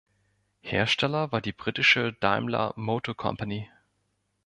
Hersteller 0.61 1.31
war 1.31 1.41
die 1.41 1.51
britische 1.51 2.11
Daimler 2.13 2.73
Motor 2.75 3.15
Company. 3.15 3.69